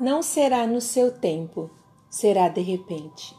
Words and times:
Não 0.00 0.22
será 0.22 0.66
no 0.66 0.80
seu 0.80 1.12
tempo, 1.12 1.70
será 2.08 2.48
de 2.48 2.60
repente. 2.60 3.36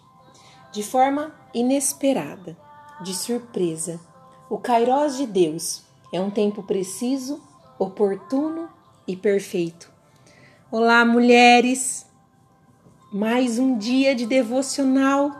De 0.72 0.84
forma 0.84 1.34
inesperada, 1.54 2.58
de 3.02 3.14
surpresa. 3.14 4.00
O 4.50 4.58
Kairós 4.58 5.18
de 5.18 5.26
Deus 5.26 5.84
é 6.12 6.22
um 6.22 6.30
tempo 6.30 6.64
preciso, 6.64 7.42
oportuno 7.78 8.70
e 9.08 9.16
perfeito. 9.16 9.92
Olá, 10.72 11.04
mulheres! 11.04 12.06
Mais 13.12 13.60
um 13.60 13.78
dia 13.78 14.16
de 14.16 14.26
devocional. 14.26 15.32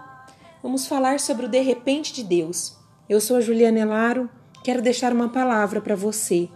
Vamos 0.62 0.88
falar 0.88 1.20
sobre 1.20 1.46
o 1.46 1.50
de 1.50 1.62
repente 1.62 2.14
de 2.14 2.24
Deus. 2.24 2.76
Eu 3.08 3.22
sou 3.22 3.38
a 3.38 3.42
Juliana 3.42 3.80
Elaro, 3.80 4.30
quero 4.64 4.82
deixar 4.82 5.14
uma 5.14 5.30
palavra 5.30 5.80
para 5.80 5.96
você 5.96 6.50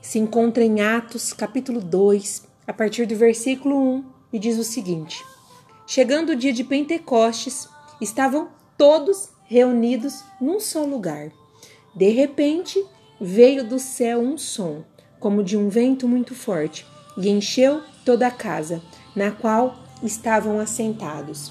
se 0.00 0.18
encontra 0.18 0.64
em 0.64 0.80
Atos, 0.80 1.32
capítulo 1.32 1.80
2, 1.80 2.47
a 2.68 2.72
partir 2.74 3.06
do 3.06 3.16
versículo 3.16 3.74
1, 3.94 4.04
e 4.34 4.38
diz 4.38 4.58
o 4.58 4.62
seguinte: 4.62 5.24
Chegando 5.86 6.32
o 6.32 6.36
dia 6.36 6.52
de 6.52 6.62
Pentecostes, 6.62 7.66
estavam 7.98 8.50
todos 8.76 9.30
reunidos 9.46 10.22
num 10.38 10.60
só 10.60 10.84
lugar. 10.84 11.32
De 11.94 12.10
repente, 12.10 12.84
veio 13.18 13.64
do 13.64 13.78
céu 13.78 14.20
um 14.20 14.36
som, 14.36 14.84
como 15.18 15.42
de 15.42 15.56
um 15.56 15.70
vento 15.70 16.06
muito 16.06 16.34
forte, 16.34 16.86
e 17.16 17.30
encheu 17.30 17.82
toda 18.04 18.26
a 18.26 18.30
casa, 18.30 18.82
na 19.16 19.32
qual 19.32 19.74
estavam 20.02 20.60
assentados. 20.60 21.50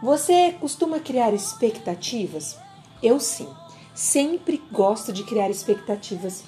Você 0.00 0.52
costuma 0.60 1.00
criar 1.00 1.34
expectativas? 1.34 2.56
Eu 3.02 3.18
sim. 3.18 3.48
Sempre 3.94 4.62
gosto 4.70 5.12
de 5.12 5.24
criar 5.24 5.50
expectativas 5.50 6.44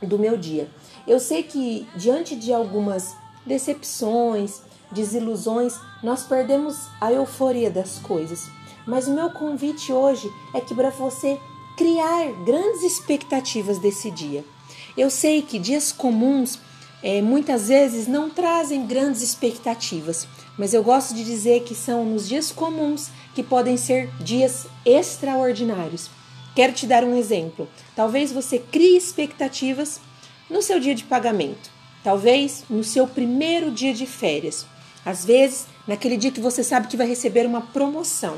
do 0.00 0.18
meu 0.18 0.36
dia. 0.36 0.70
Eu 1.06 1.20
sei 1.20 1.42
que 1.42 1.86
diante 1.94 2.34
de 2.34 2.52
algumas 2.52 3.14
decepções, 3.46 4.62
desilusões, 4.90 5.74
nós 6.02 6.24
perdemos 6.24 6.88
a 7.00 7.12
euforia 7.12 7.70
das 7.70 7.98
coisas. 7.98 8.48
Mas 8.86 9.08
o 9.08 9.14
meu 9.14 9.30
convite 9.30 9.92
hoje 9.92 10.30
é 10.54 10.60
que 10.60 10.74
para 10.74 10.90
você 10.90 11.38
criar 11.76 12.32
grandes 12.44 12.82
expectativas 12.82 13.78
desse 13.78 14.10
dia. 14.10 14.44
Eu 14.96 15.10
sei 15.10 15.42
que 15.42 15.58
dias 15.58 15.90
comuns 15.90 16.58
é, 17.02 17.20
muitas 17.20 17.68
vezes 17.68 18.06
não 18.06 18.30
trazem 18.30 18.86
grandes 18.86 19.20
expectativas, 19.22 20.26
mas 20.56 20.72
eu 20.72 20.82
gosto 20.82 21.14
de 21.14 21.24
dizer 21.24 21.62
que 21.64 21.74
são 21.74 22.04
nos 22.04 22.28
dias 22.28 22.52
comuns 22.52 23.10
que 23.34 23.42
podem 23.42 23.76
ser 23.76 24.08
dias 24.20 24.66
extraordinários. 24.86 26.08
Quero 26.54 26.72
te 26.72 26.86
dar 26.86 27.02
um 27.02 27.16
exemplo. 27.16 27.68
Talvez 27.96 28.30
você 28.30 28.58
crie 28.58 28.96
expectativas 28.96 30.00
no 30.48 30.62
seu 30.62 30.78
dia 30.78 30.94
de 30.94 31.04
pagamento, 31.04 31.70
talvez 32.04 32.64
no 32.70 32.84
seu 32.84 33.06
primeiro 33.06 33.70
dia 33.70 33.92
de 33.92 34.06
férias, 34.06 34.64
às 35.04 35.24
vezes 35.24 35.66
naquele 35.88 36.16
dia 36.16 36.30
que 36.30 36.40
você 36.40 36.62
sabe 36.62 36.86
que 36.86 36.96
vai 36.96 37.08
receber 37.08 37.46
uma 37.46 37.60
promoção. 37.60 38.36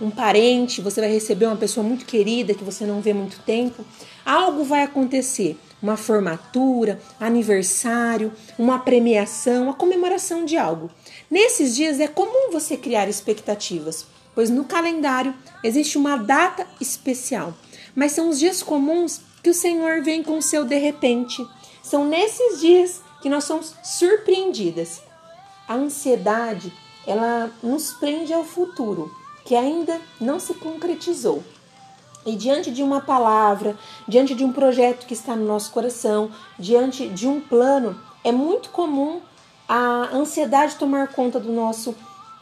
Um 0.00 0.10
parente, 0.10 0.80
você 0.80 1.00
vai 1.00 1.12
receber 1.12 1.46
uma 1.46 1.56
pessoa 1.56 1.86
muito 1.86 2.04
querida 2.04 2.54
que 2.54 2.64
você 2.64 2.84
não 2.84 3.00
vê 3.00 3.12
muito 3.12 3.38
tempo, 3.42 3.84
algo 4.26 4.64
vai 4.64 4.82
acontecer, 4.82 5.56
uma 5.80 5.96
formatura, 5.96 7.00
aniversário, 7.20 8.32
uma 8.58 8.80
premiação, 8.80 9.70
a 9.70 9.74
comemoração 9.74 10.44
de 10.44 10.56
algo. 10.56 10.90
Nesses 11.30 11.76
dias 11.76 12.00
é 12.00 12.08
comum 12.08 12.50
você 12.50 12.76
criar 12.76 13.08
expectativas 13.08 14.06
pois 14.34 14.50
no 14.50 14.64
calendário 14.64 15.34
existe 15.62 15.98
uma 15.98 16.16
data 16.16 16.66
especial, 16.80 17.54
mas 17.94 18.12
são 18.12 18.28
os 18.28 18.38
dias 18.38 18.62
comuns 18.62 19.20
que 19.42 19.50
o 19.50 19.54
Senhor 19.54 20.02
vem 20.02 20.22
com 20.22 20.38
o 20.38 20.42
seu 20.42 20.64
de 20.64 20.76
repente. 20.76 21.44
São 21.82 22.04
nesses 22.04 22.60
dias 22.60 23.02
que 23.20 23.28
nós 23.28 23.44
somos 23.44 23.74
surpreendidas. 23.82 25.02
A 25.68 25.74
ansiedade, 25.74 26.72
ela 27.06 27.50
nos 27.62 27.92
prende 27.92 28.32
ao 28.32 28.44
futuro, 28.44 29.10
que 29.44 29.54
ainda 29.54 30.00
não 30.20 30.38
se 30.38 30.54
concretizou. 30.54 31.42
E 32.24 32.36
diante 32.36 32.70
de 32.70 32.82
uma 32.82 33.00
palavra, 33.00 33.76
diante 34.06 34.34
de 34.34 34.44
um 34.44 34.52
projeto 34.52 35.06
que 35.06 35.14
está 35.14 35.34
no 35.34 35.44
nosso 35.44 35.72
coração, 35.72 36.30
diante 36.58 37.08
de 37.08 37.26
um 37.26 37.40
plano, 37.40 38.00
é 38.22 38.30
muito 38.30 38.70
comum 38.70 39.20
a 39.68 40.08
ansiedade 40.12 40.76
tomar 40.76 41.08
conta 41.08 41.40
do 41.40 41.52
nosso 41.52 41.94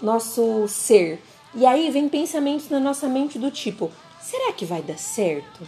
nosso 0.03 0.67
ser. 0.67 1.23
E 1.55 1.67
aí 1.67 1.91
vem 1.91 2.09
pensamentos 2.09 2.69
na 2.69 2.81
nossa 2.81 3.09
mente 3.09 3.39
do 3.39 3.51
tipo: 3.51 3.91
será 4.21 4.53
que 4.53 4.65
vai 4.65 4.83
dar 4.83 4.99
certo? 4.99 5.67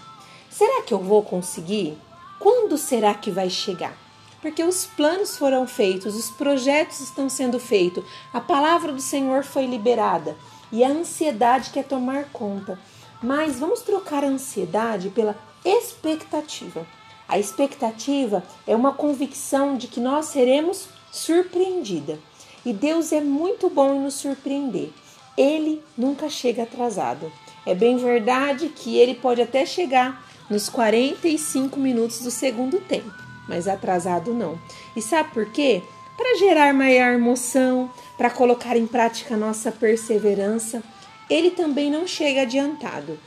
Será 0.50 0.83
que 0.83 0.93
eu 0.93 0.99
vou 0.99 1.22
conseguir? 1.22 1.97
Quando 2.42 2.76
será 2.76 3.14
que 3.14 3.30
vai 3.30 3.48
chegar? 3.48 3.97
Porque 4.41 4.64
os 4.64 4.84
planos 4.84 5.38
foram 5.38 5.64
feitos, 5.64 6.16
os 6.16 6.28
projetos 6.28 6.98
estão 6.98 7.28
sendo 7.28 7.60
feitos, 7.60 8.03
a 8.32 8.41
palavra 8.41 8.92
do 8.92 9.00
Senhor 9.00 9.44
foi 9.44 9.64
liberada 9.64 10.36
e 10.72 10.82
a 10.82 10.88
ansiedade 10.88 11.70
quer 11.70 11.84
tomar 11.84 12.25
conta. 12.32 12.80
Mas 13.22 13.60
vamos 13.60 13.82
trocar 13.82 14.25
a 14.25 14.26
ansiedade 14.26 15.10
pela 15.10 15.38
expectativa. 15.64 16.84
A 17.28 17.38
expectativa 17.38 18.42
é 18.66 18.74
uma 18.74 18.92
convicção 18.92 19.76
de 19.76 19.86
que 19.86 20.00
nós 20.00 20.26
seremos 20.26 20.88
surpreendida. 21.12 22.19
E 22.66 22.72
Deus 22.72 23.12
é 23.12 23.20
muito 23.20 23.70
bom 23.70 23.94
em 23.94 24.00
nos 24.00 24.14
surpreender 24.14 24.92
ele 25.36 25.82
nunca 25.97 26.28
chega 26.28 26.62
atrasado. 26.62 27.32
É 27.64 27.74
bem 27.74 27.97
verdade 27.97 28.69
que 28.69 28.98
ele 28.98 29.14
pode 29.14 29.41
até 29.41 29.64
chegar 29.64 30.24
nos 30.52 30.68
45 30.68 31.80
minutos 31.80 32.20
do 32.20 32.30
segundo 32.30 32.78
tempo, 32.78 33.10
mas 33.48 33.66
atrasado 33.66 34.34
não. 34.34 34.58
E 34.94 35.00
sabe 35.00 35.30
por 35.32 35.46
quê? 35.46 35.82
Para 36.14 36.38
gerar 36.38 36.74
maior 36.74 37.14
emoção, 37.14 37.90
para 38.18 38.28
colocar 38.28 38.76
em 38.76 38.86
prática 38.86 39.34
nossa 39.34 39.72
perseverança, 39.72 40.82
ele 41.30 41.50
também 41.50 41.91
não 41.91 42.06
chega 42.06 42.42
adiantado. 42.42 43.18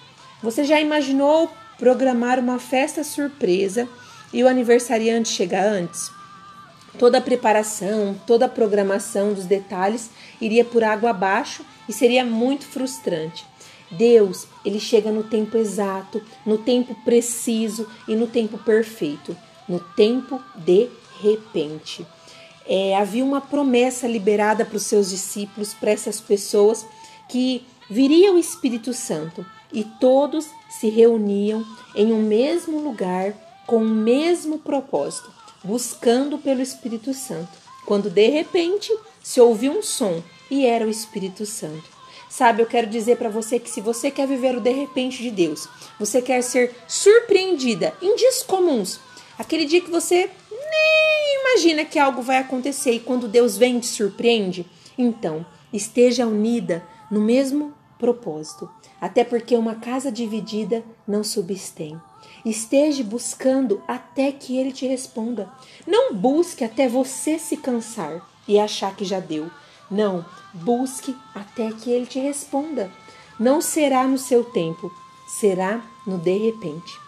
Você 0.44 0.64
já 0.64 0.80
imaginou 0.80 1.52
programar 1.80 2.40
uma 2.40 2.60
festa 2.60 3.04
surpresa 3.04 3.90
e 4.32 4.44
o 4.44 4.48
aniversariante 4.48 5.30
chegar 5.30 5.66
antes? 5.66 6.12
Toda 7.00 7.18
a 7.18 7.22
preparação, 7.22 8.16
toda 8.28 8.46
a 8.46 8.50
programação 8.50 9.34
dos 9.34 9.46
detalhes 9.46 10.12
iria 10.40 10.64
por 10.64 10.84
água 10.84 11.10
abaixo 11.10 11.66
e 11.90 11.92
seria 11.92 12.24
muito 12.24 12.66
frustrante. 12.66 13.46
Deus, 13.92 14.48
ele 14.64 14.80
chega 14.80 15.12
no 15.12 15.24
tempo 15.24 15.58
exato, 15.58 16.22
no 16.46 16.58
tempo 16.58 16.96
preciso 17.04 17.88
e 18.08 18.16
no 18.16 18.28
tempo 18.28 18.58
perfeito, 18.58 19.36
no 19.68 19.80
tempo 19.80 20.42
de 20.56 20.90
repente. 21.22 22.06
É, 22.68 22.98
havia 22.98 23.24
uma 23.24 23.42
promessa 23.42 24.08
liberada 24.08 24.66
para 24.66 24.78
os 24.78 24.84
seus 24.84 25.10
discípulos, 25.10 25.74
para 25.74 25.92
essas 25.92 26.20
pessoas, 26.20 26.86
que 27.30 27.66
viria 27.90 28.34
o 28.34 28.40
Espírito 28.40 28.94
Santo 28.94 29.46
e 29.72 29.84
todos 29.84 30.48
se 30.80 30.90
reuniam 30.90 31.64
em 31.96 32.12
um 32.12 32.22
mesmo 32.22 32.80
lugar 32.80 33.34
com 33.68 33.78
o 33.78 33.90
mesmo 33.90 34.60
propósito, 34.60 35.32
buscando 35.64 36.38
pelo 36.38 36.62
Espírito 36.62 37.14
Santo. 37.14 37.50
Quando 37.86 38.10
de 38.10 38.30
repente 38.30 38.92
se 39.22 39.40
ouviu 39.40 39.74
um 39.74 39.84
som 39.84 40.22
e 40.50 40.66
era 40.66 40.86
o 40.86 40.90
Espírito 40.90 41.46
Santo. 41.46 41.95
Sabe, 42.36 42.62
eu 42.62 42.66
quero 42.66 42.88
dizer 42.88 43.16
para 43.16 43.30
você 43.30 43.58
que 43.58 43.70
se 43.70 43.80
você 43.80 44.12
quer 44.12 44.28
viver 44.28 44.58
o 44.58 44.60
de 44.60 44.70
repente 44.70 45.24
de 45.24 45.32
Deus, 45.32 45.70
você 45.98 46.22
quer 46.22 46.42
ser 46.42 46.76
surpreendida 46.86 47.94
em 48.02 48.14
dias 48.18 48.44
comuns, 48.44 49.00
aquele 49.40 49.64
dia 49.64 49.80
que 49.80 49.90
você 49.90 50.30
nem 50.52 51.40
imagina 51.40 51.86
que 51.86 51.98
algo 51.98 52.22
vai 52.22 52.40
acontecer 52.40 52.92
e 52.92 53.00
quando 53.00 53.30
Deus 53.30 53.58
vem 53.58 53.80
te 53.80 53.88
surpreende, 53.88 54.66
então 54.98 55.46
esteja 55.72 56.28
unida 56.28 56.86
no 57.10 57.22
mesmo 57.22 57.74
propósito. 57.98 58.70
Até 59.00 59.24
porque 59.24 59.56
uma 59.56 59.76
casa 59.76 60.12
dividida 60.12 60.84
não 61.08 61.24
subsistém. 61.24 61.98
Esteja 62.46 63.02
buscando 63.02 63.82
até 63.88 64.30
que 64.34 64.58
ele 64.58 64.74
te 64.74 64.86
responda. 64.86 65.50
Não 65.88 66.14
busque 66.14 66.66
até 66.66 66.86
você 66.90 67.40
se 67.40 67.56
cansar 67.56 68.30
e 68.46 68.60
achar 68.60 68.94
que 68.94 69.06
já 69.06 69.22
deu. 69.22 69.50
Não, 69.90 70.26
busque 70.54 71.16
até 71.34 71.72
que 71.72 71.92
ele 71.92 72.06
te 72.06 72.20
responda. 72.20 72.92
Não 73.40 73.62
será 73.62 74.08
no 74.08 74.18
seu 74.18 74.44
tempo, 74.44 74.92
será 75.28 75.82
no 76.06 76.18
de 76.18 76.38
repente. 76.38 77.00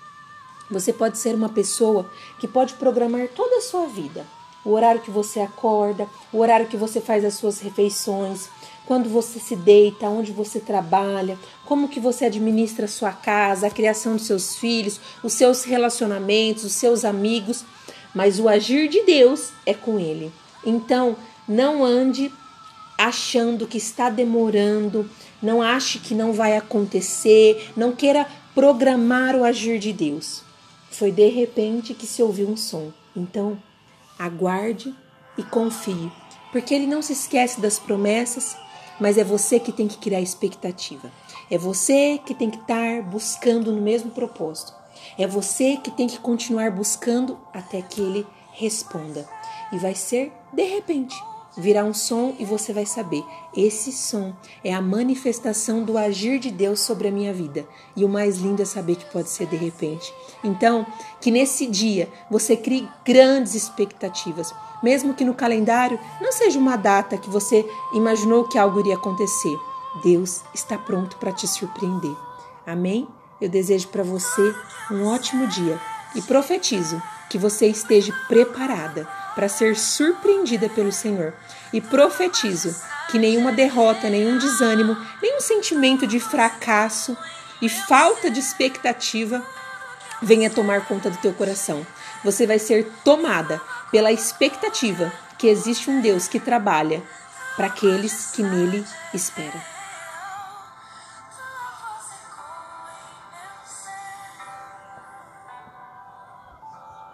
Você 0.69 0.91
pode 0.91 1.17
ser 1.17 1.33
uma 1.33 1.49
pessoa 1.49 2.09
que 2.39 2.47
pode 2.47 2.73
programar 2.73 3.29
toda 3.29 3.57
a 3.57 3.61
sua 3.61 3.87
vida. 3.87 4.25
O 4.65 4.71
horário 4.71 5.01
que 5.01 5.09
você 5.09 5.39
acorda, 5.39 6.07
o 6.31 6.39
horário 6.39 6.67
que 6.67 6.75
você 6.75 6.99
faz 6.99 7.23
as 7.23 7.35
suas 7.35 7.61
refeições, 7.61 8.49
quando 8.85 9.09
você 9.09 9.39
se 9.39 9.55
deita, 9.55 10.09
onde 10.09 10.31
você 10.31 10.59
trabalha, 10.59 11.37
como 11.65 11.87
que 11.87 11.99
você 11.99 12.25
administra 12.25 12.85
a 12.85 12.89
sua 12.89 13.13
casa, 13.13 13.67
a 13.67 13.71
criação 13.71 14.15
dos 14.15 14.25
seus 14.25 14.57
filhos, 14.57 14.99
os 15.23 15.33
seus 15.33 15.63
relacionamentos, 15.63 16.65
os 16.65 16.73
seus 16.73 17.05
amigos, 17.05 17.63
mas 18.13 18.39
o 18.39 18.49
agir 18.49 18.89
de 18.89 19.03
Deus 19.03 19.51
é 19.65 19.73
com 19.73 19.99
ele. 19.99 20.31
Então, 20.65 21.15
não 21.47 21.83
ande 21.83 22.31
achando 22.97 23.67
que 23.67 23.77
está 23.77 24.09
demorando, 24.09 25.09
não 25.41 25.61
ache 25.61 25.99
que 25.99 26.15
não 26.15 26.33
vai 26.33 26.57
acontecer, 26.57 27.71
não 27.75 27.91
queira 27.91 28.27
programar 28.55 29.35
o 29.35 29.43
agir 29.43 29.79
de 29.79 29.93
Deus. 29.93 30.43
Foi 30.89 31.11
de 31.11 31.27
repente 31.29 31.93
que 31.93 32.07
se 32.07 32.23
ouviu 32.23 32.47
um 32.47 32.57
som. 32.57 32.91
Então, 33.15 33.61
aguarde 34.17 34.93
e 35.37 35.43
confie 35.43 36.11
porque 36.51 36.73
ele 36.73 36.87
não 36.87 37.01
se 37.01 37.13
esquece 37.13 37.59
das 37.59 37.77
promessas, 37.77 38.57
mas 38.99 39.17
é 39.17 39.23
você 39.23 39.59
que 39.59 39.71
tem 39.71 39.87
que 39.87 39.97
criar 39.97 40.21
expectativa. 40.21 41.11
É 41.49 41.57
você 41.57 42.19
que 42.25 42.33
tem 42.33 42.49
que 42.49 42.57
estar 42.57 43.03
buscando 43.03 43.71
no 43.71 43.81
mesmo 43.81 44.11
propósito. 44.11 44.73
É 45.17 45.27
você 45.27 45.77
que 45.77 45.91
tem 45.91 46.07
que 46.07 46.19
continuar 46.19 46.71
buscando 46.71 47.39
até 47.53 47.81
que 47.81 48.01
ele 48.01 48.25
responda. 48.53 49.27
E 49.71 49.77
vai 49.77 49.93
ser 49.93 50.31
de 50.51 50.63
repente. 50.63 51.15
Virá 51.57 51.83
um 51.83 51.93
som 51.93 52.35
e 52.37 52.45
você 52.45 52.71
vai 52.71 52.85
saber: 52.85 53.25
esse 53.55 53.91
som 53.91 54.33
é 54.63 54.71
a 54.73 54.81
manifestação 54.81 55.83
do 55.83 55.97
agir 55.97 56.37
de 56.37 56.51
Deus 56.51 56.79
sobre 56.81 57.07
a 57.07 57.11
minha 57.11 57.33
vida. 57.33 57.67
E 57.95 58.05
o 58.05 58.09
mais 58.09 58.37
lindo 58.37 58.61
é 58.61 58.65
saber 58.65 58.95
que 58.95 59.11
pode 59.11 59.29
ser 59.29 59.47
de 59.47 59.55
repente. 59.55 60.13
Então, 60.43 60.85
que 61.19 61.31
nesse 61.31 61.65
dia 61.65 62.07
você 62.29 62.55
crie 62.55 62.87
grandes 63.03 63.55
expectativas, 63.55 64.53
mesmo 64.83 65.15
que 65.15 65.25
no 65.25 65.33
calendário 65.33 65.99
não 66.21 66.31
seja 66.31 66.59
uma 66.59 66.75
data 66.75 67.17
que 67.17 67.29
você 67.29 67.67
imaginou 67.91 68.47
que 68.47 68.59
algo 68.59 68.79
iria 68.79 68.95
acontecer. 68.95 69.57
Deus 70.03 70.41
está 70.53 70.77
pronto 70.77 71.17
para 71.17 71.31
te 71.31 71.47
surpreender. 71.47 72.15
Amém? 72.67 73.07
Eu 73.41 73.49
desejo 73.49 73.87
para 73.87 74.03
você 74.03 74.53
um 74.91 75.07
ótimo 75.07 75.47
dia 75.47 75.79
e 76.13 76.21
profetizo 76.21 77.01
que 77.29 77.37
você 77.37 77.67
esteja 77.67 78.13
preparada 78.27 79.07
para 79.37 79.47
ser 79.47 79.77
surpreendida 79.77 80.67
pelo 80.67 80.91
Senhor. 80.91 81.31
E 81.71 81.79
profetizo 81.79 82.75
que 83.11 83.19
nenhuma 83.19 83.51
derrota, 83.51 84.09
nenhum 84.09 84.39
desânimo, 84.39 84.97
nenhum 85.21 85.39
sentimento 85.39 86.07
de 86.07 86.19
fracasso 86.19 87.15
e 87.61 87.69
falta 87.69 88.31
de 88.31 88.39
expectativa 88.39 89.45
venha 90.23 90.49
tomar 90.49 90.87
conta 90.87 91.11
do 91.11 91.17
teu 91.17 91.33
coração. 91.33 91.85
Você 92.23 92.47
vai 92.47 92.57
ser 92.57 92.91
tomada 93.05 93.61
pela 93.91 94.11
expectativa 94.11 95.13
que 95.37 95.47
existe 95.47 95.87
um 95.87 96.01
Deus 96.01 96.27
que 96.27 96.39
trabalha 96.39 97.03
para 97.55 97.67
aqueles 97.67 98.31
que 98.31 98.41
nele 98.41 98.83
esperam. 99.13 99.76